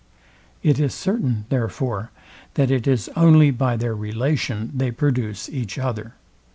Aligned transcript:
It 0.63 0.79
is 0.79 0.95
certain, 0.95 1.45
therefore, 1.49 2.09
that 2.55 2.71
it 2.71 2.87
is 2.87 3.07
only 3.15 3.51
by 3.51 3.77
their 3.77 3.95
relation 3.95 4.71
they 4.73 4.89
produce 4.89 5.47
each 5.47 5.77
other. 5.77 6.15